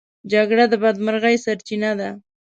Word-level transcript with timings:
جګړه 0.31 0.65
د 0.69 0.73
بدمرغۍ 0.83 1.35
سرچينه 1.45 1.91
ده. 1.99 2.09